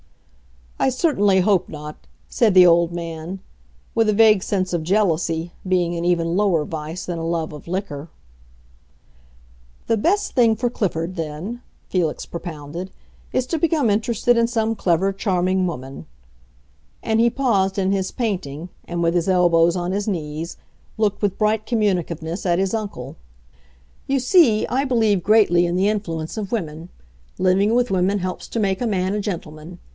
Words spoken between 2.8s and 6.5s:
man, with a vague sense of jealousy being an even